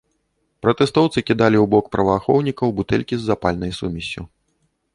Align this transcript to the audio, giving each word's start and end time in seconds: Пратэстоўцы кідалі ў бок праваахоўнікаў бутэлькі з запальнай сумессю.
Пратэстоўцы 0.65 1.17
кідалі 1.27 1.57
ў 1.61 1.65
бок 1.75 1.85
праваахоўнікаў 1.97 2.73
бутэлькі 2.81 3.15
з 3.19 3.23
запальнай 3.29 3.71
сумессю. 3.81 4.21